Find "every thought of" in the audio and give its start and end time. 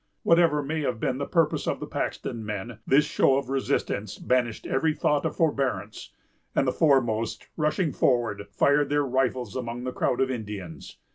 4.65-5.35